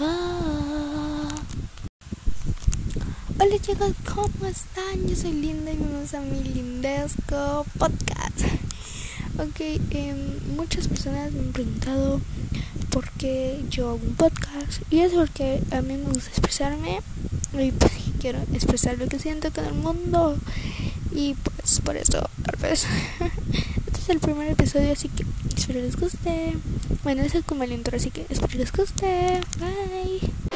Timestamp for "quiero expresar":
18.20-18.98